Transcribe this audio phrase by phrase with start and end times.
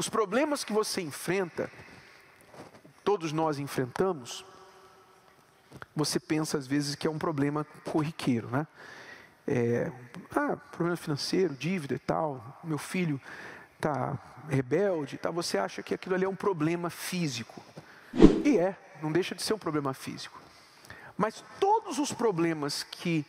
[0.00, 1.70] Os problemas que você enfrenta,
[3.04, 4.46] todos nós enfrentamos,
[5.94, 8.66] você pensa às vezes que é um problema corriqueiro, né?
[9.46, 9.92] É,
[10.34, 13.20] ah, problema financeiro, dívida e tal, meu filho
[13.76, 14.18] está
[14.48, 15.30] rebelde, tá?
[15.30, 17.62] você acha que aquilo ali é um problema físico.
[18.42, 20.40] E é, não deixa de ser um problema físico.
[21.14, 23.22] Mas todos os problemas que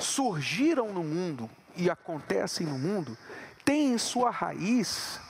[0.00, 3.16] surgiram no mundo e acontecem no mundo
[3.64, 5.20] têm em sua raiz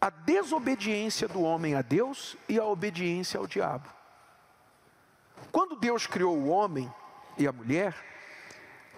[0.00, 3.88] a desobediência do homem a Deus e a obediência ao diabo.
[5.50, 6.92] Quando Deus criou o homem
[7.36, 7.94] e a mulher,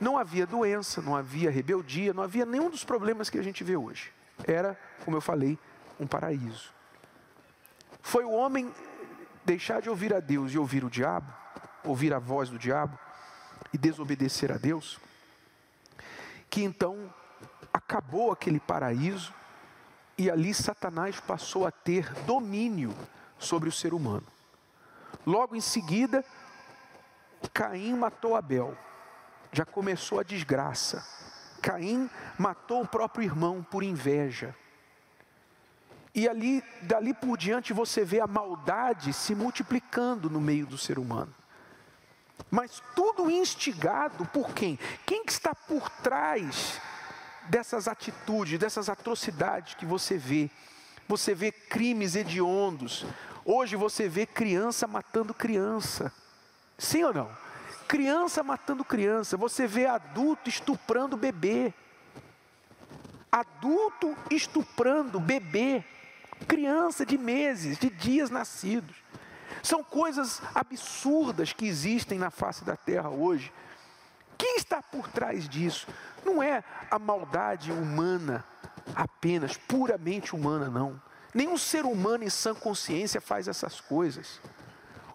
[0.01, 3.77] não havia doença, não havia rebeldia, não havia nenhum dos problemas que a gente vê
[3.77, 4.13] hoje.
[4.47, 5.59] Era, como eu falei,
[5.99, 6.73] um paraíso.
[8.03, 8.73] Foi o homem
[9.45, 11.33] deixar de ouvir a Deus e ouvir o diabo,
[11.85, 12.99] ouvir a voz do diabo
[13.73, 14.99] e desobedecer a Deus,
[16.49, 17.13] que então
[17.73, 19.33] acabou aquele paraíso
[20.21, 22.95] e ali Satanás passou a ter domínio
[23.39, 24.27] sobre o ser humano.
[25.27, 26.23] Logo em seguida,
[27.55, 28.77] Caim matou Abel.
[29.51, 31.03] Já começou a desgraça.
[31.63, 34.55] Caim matou o próprio irmão por inveja.
[36.15, 40.99] E ali, dali por diante, você vê a maldade se multiplicando no meio do ser
[40.99, 41.35] humano.
[42.51, 44.79] Mas tudo instigado por quem?
[45.07, 46.79] Quem que está por trás
[47.51, 50.49] dessas atitudes, dessas atrocidades que você vê?
[51.09, 53.05] Você vê crimes hediondos.
[53.45, 56.13] Hoje você vê criança matando criança.
[56.79, 57.31] Sim ou não?
[57.89, 59.37] Criança matando criança.
[59.37, 61.75] Você vê adulto estuprando bebê.
[63.31, 65.85] Adulto estuprando bebê.
[66.47, 68.97] Criança de meses, de dias nascidos.
[69.63, 73.53] São coisas absurdas que existem na face da terra hoje.
[74.71, 75.89] Está por trás disso?
[76.25, 78.45] Não é a maldade humana
[78.95, 81.03] apenas, puramente humana, não.
[81.35, 84.41] Nenhum ser humano em sã consciência faz essas coisas.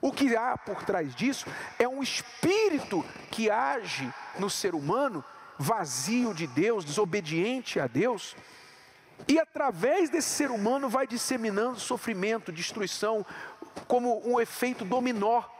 [0.01, 1.45] O que há por trás disso
[1.79, 5.23] é um espírito que age no ser humano,
[5.57, 8.35] vazio de Deus, desobediente a Deus,
[9.25, 13.25] e através desse ser humano vai disseminando sofrimento, destruição,
[13.87, 15.54] como um efeito dominó.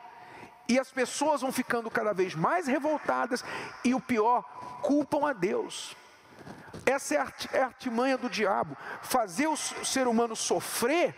[0.67, 3.43] E as pessoas vão ficando cada vez mais revoltadas,
[3.83, 4.43] e o pior,
[4.81, 5.95] culpam a Deus.
[6.85, 7.15] Essa
[7.51, 11.15] é a artimanha do diabo, fazer o ser humano sofrer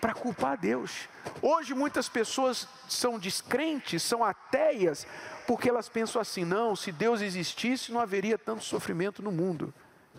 [0.00, 1.08] para culpar a Deus.
[1.40, 5.06] Hoje muitas pessoas são descrentes, são ateias,
[5.46, 9.72] porque elas pensam assim: não, se Deus existisse, não haveria tanto sofrimento no mundo.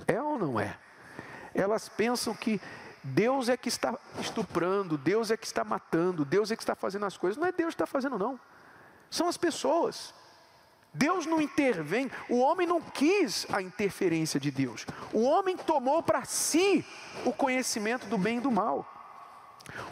[0.07, 0.77] É ou não é?
[1.53, 2.61] Elas pensam que
[3.07, 7.05] Deus é que está estuprando, Deus é que está matando, Deus é que está fazendo
[7.05, 7.37] as coisas.
[7.37, 8.39] Não é Deus que está fazendo, não.
[9.09, 10.13] São as pessoas.
[10.93, 14.85] Deus não intervém, o homem não quis a interferência de Deus.
[15.13, 16.85] O homem tomou para si
[17.23, 18.85] o conhecimento do bem e do mal.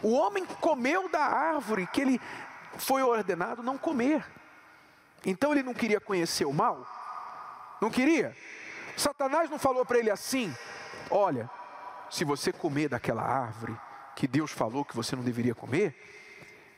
[0.02, 2.20] O homem comeu da árvore que ele
[2.76, 4.26] foi ordenado não comer.
[5.24, 6.86] Então ele não queria conhecer o mal?
[7.80, 8.36] Não queria?
[8.96, 10.54] Satanás não falou para ele assim:
[11.10, 11.48] olha,
[12.10, 13.76] se você comer daquela árvore
[14.14, 15.94] que Deus falou que você não deveria comer,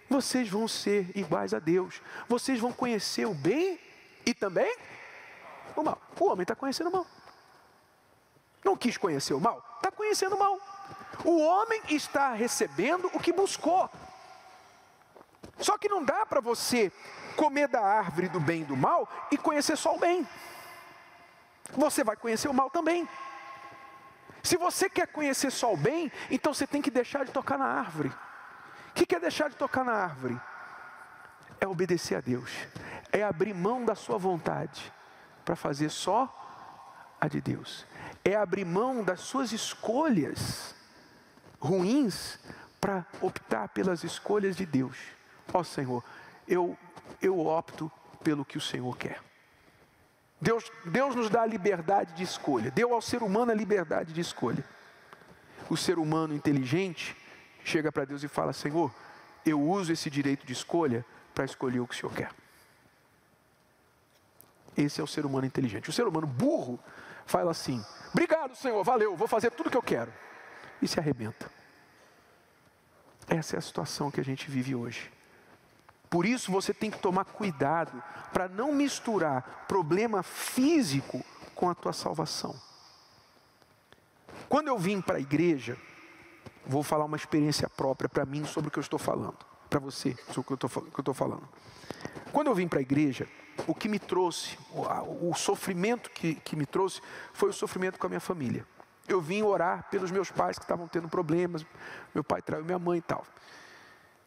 [0.09, 3.79] vocês vão ser iguais a Deus, vocês vão conhecer o bem
[4.25, 4.77] e também
[5.77, 6.01] o mal.
[6.19, 7.07] O homem está conhecendo o mal.
[8.65, 10.59] Não quis conhecer o mal, está conhecendo o mal.
[11.25, 13.89] O homem está recebendo o que buscou.
[15.59, 16.93] Só que não dá para você
[17.37, 20.27] comer da árvore do bem e do mal e conhecer só o bem.
[21.73, 23.09] Você vai conhecer o mal também.
[24.43, 27.67] Se você quer conhecer só o bem, então você tem que deixar de tocar na
[27.67, 28.13] árvore.
[28.91, 30.41] O que é deixar de tocar na árvore?
[31.61, 32.51] É obedecer a Deus,
[33.13, 34.93] é abrir mão da sua vontade
[35.45, 36.35] para fazer só
[37.21, 37.85] a de Deus,
[38.25, 40.75] é abrir mão das suas escolhas
[41.61, 42.39] ruins
[42.81, 44.97] para optar pelas escolhas de Deus.
[45.53, 46.05] Ó oh, Senhor,
[46.47, 46.79] eu,
[47.21, 47.91] eu opto
[48.23, 49.28] pelo que o Senhor quer.
[50.41, 54.21] Deus, Deus nos dá a liberdade de escolha, deu ao ser humano a liberdade de
[54.21, 54.65] escolha.
[55.69, 57.17] O ser humano inteligente
[57.65, 58.95] chega para Deus e fala: Senhor,
[59.45, 61.05] eu uso esse direito de escolha
[61.35, 62.31] para escolher o que o Senhor quer.
[64.77, 65.91] Esse é o ser humano inteligente.
[65.91, 66.79] O ser humano burro
[67.27, 70.13] fala assim: Obrigado, Senhor, valeu, vou fazer tudo o que eu quero
[70.81, 71.51] e se arrebenta.
[73.27, 75.11] Essa é a situação que a gente vive hoje.
[76.11, 78.03] Por isso você tem que tomar cuidado
[78.33, 81.25] para não misturar problema físico
[81.55, 82.55] com a tua salvação.
[84.49, 85.77] Quando eu vim para a igreja,
[86.67, 89.37] vou falar uma experiência própria para mim sobre o que eu estou falando,
[89.69, 91.49] para você sobre o que eu estou falando.
[92.33, 93.27] Quando eu vim para a igreja,
[93.67, 97.01] o que me trouxe, o, o sofrimento que, que me trouxe,
[97.33, 98.67] foi o sofrimento com a minha família.
[99.09, 101.67] Eu vim orar pelos meus pais que estavam tendo problemas,
[102.15, 103.25] meu pai traiu minha mãe e tal.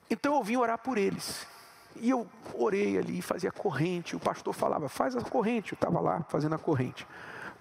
[0.10, 1.48] Então eu vim orar por eles.
[1.96, 4.16] E eu orei ali, fazia corrente.
[4.16, 5.74] O pastor falava, faz a corrente.
[5.74, 7.08] Eu estava lá fazendo a corrente.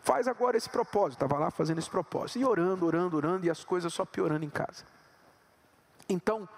[0.03, 1.23] Faz agora esse propósito.
[1.23, 2.39] Estava lá fazendo esse propósito.
[2.39, 4.85] E orando, orando, orando, e as coisas só piorando em casa.
[6.09, 6.49] Então,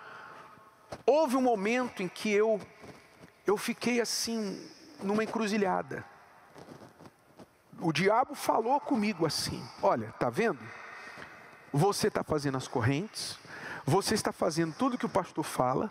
[1.07, 2.61] houve um momento em que eu,
[3.47, 4.65] eu fiquei assim,
[5.03, 6.05] numa encruzilhada.
[7.81, 10.61] O diabo falou comigo assim: Olha, tá vendo?
[11.73, 13.39] Você está fazendo as correntes,
[13.85, 15.91] você está fazendo tudo que o pastor fala,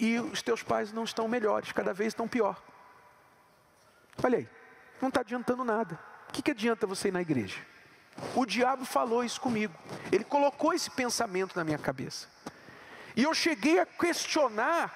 [0.00, 2.60] e os teus pais não estão melhores, cada vez estão pior.
[4.24, 4.48] Olha aí,
[5.00, 6.00] não está adiantando nada.
[6.28, 7.58] O que, que adianta você ir na igreja?
[8.34, 9.74] O diabo falou isso comigo,
[10.10, 12.28] ele colocou esse pensamento na minha cabeça.
[13.14, 14.92] E eu cheguei a questionar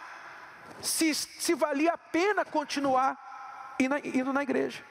[0.81, 4.83] se, se valia a pena continuar indo na, igreja.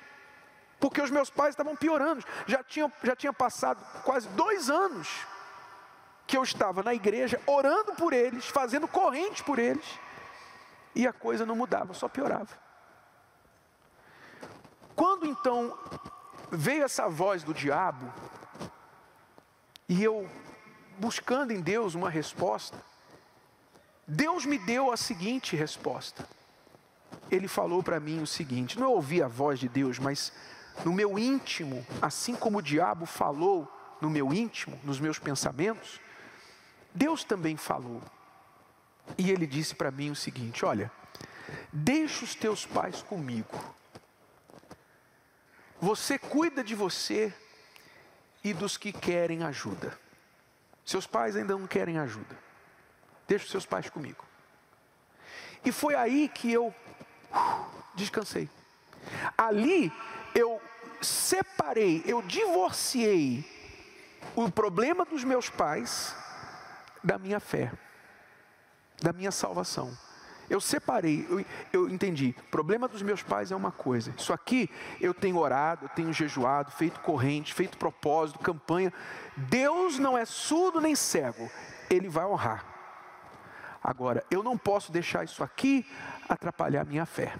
[0.79, 2.23] Porque os meus pais estavam piorando.
[2.45, 5.07] Já tinha, já tinha passado quase dois anos
[6.27, 9.85] que eu estava na igreja orando por eles, fazendo corrente por eles,
[10.95, 12.57] e a coisa não mudava, só piorava.
[14.95, 15.77] Quando então
[16.51, 18.11] veio essa voz do diabo,
[19.89, 20.29] e eu
[20.97, 22.77] buscando em Deus uma resposta,
[24.07, 26.27] Deus me deu a seguinte resposta.
[27.31, 30.31] Ele falou para mim o seguinte: não eu ouvi a voz de Deus, mas
[30.85, 35.99] no meu íntimo, assim como o diabo falou no meu íntimo, nos meus pensamentos,
[36.93, 38.01] Deus também falou.
[39.17, 40.91] E ele disse para mim o seguinte: Olha,
[41.71, 43.75] deixa os teus pais comigo.
[45.79, 47.33] Você cuida de você
[48.43, 49.97] e dos que querem ajuda.
[50.85, 52.37] Seus pais ainda não querem ajuda.
[53.27, 54.25] Deixa os seus pais comigo.
[55.65, 57.65] E foi aí que eu uh,
[57.95, 58.49] descansei.
[59.37, 59.91] Ali
[60.35, 60.61] eu
[61.01, 63.45] separei, eu divorciei
[64.35, 66.15] o problema dos meus pais
[67.03, 67.71] da minha fé,
[69.03, 69.95] da minha salvação.
[70.49, 72.35] Eu separei, eu, eu entendi.
[72.49, 74.13] Problema dos meus pais é uma coisa.
[74.17, 74.69] Isso aqui
[74.99, 78.91] eu tenho orado, eu tenho jejuado, feito corrente, feito propósito, campanha.
[79.35, 81.49] Deus não é surdo nem cego.
[81.89, 82.65] Ele vai honrar.
[83.83, 85.85] Agora, eu não posso deixar isso aqui
[86.27, 87.33] atrapalhar minha fé.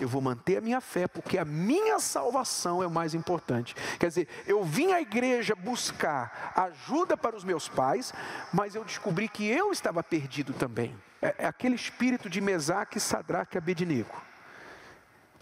[0.00, 3.74] Eu vou manter a minha fé, porque a minha salvação é o mais importante.
[3.98, 8.12] Quer dizer, eu vim à igreja buscar ajuda para os meus pais,
[8.52, 10.96] mas eu descobri que eu estava perdido também.
[11.20, 14.20] É, é aquele espírito de Mesaque, Sadraque e Abednego,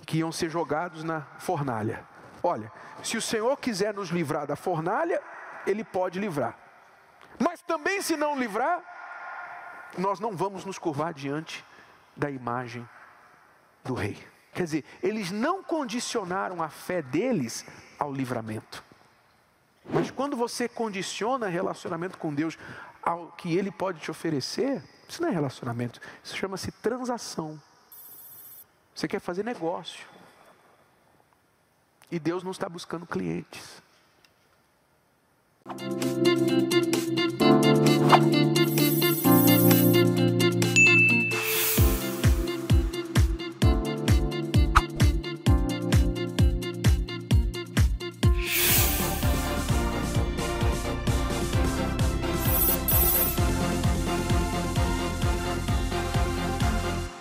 [0.07, 2.05] que iam ser jogados na fornalha.
[2.43, 2.71] Olha,
[3.03, 5.23] se o Senhor quiser nos livrar da fornalha,
[5.67, 6.57] Ele pode livrar.
[7.39, 8.83] Mas também, se não livrar,
[9.97, 11.65] nós não vamos nos curvar diante
[12.17, 12.87] da imagem
[13.85, 14.17] do rei.
[14.53, 17.65] Quer dizer, eles não condicionaram a fé deles
[17.99, 18.83] ao livramento.
[19.89, 22.59] Mas quando você condiciona relacionamento com Deus
[23.03, 27.61] ao que Ele pode te oferecer, isso não é relacionamento, isso chama-se transação.
[28.95, 30.07] Você quer fazer negócio.
[32.11, 33.81] E Deus não está buscando clientes.